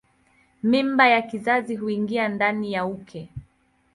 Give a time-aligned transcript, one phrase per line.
[0.63, 3.29] Mimba ya kizazi huingia ndani ya uke.